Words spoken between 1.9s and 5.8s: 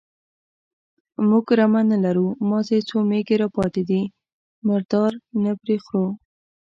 نه لرو، مازې څو مېږې راپاتې دي، مردار نه پرې